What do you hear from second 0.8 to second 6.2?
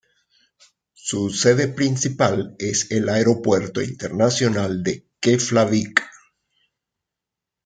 Su sede principal es el Aeropuerto Internacional de Keflavík.